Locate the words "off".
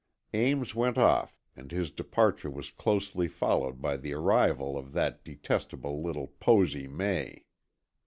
0.97-1.37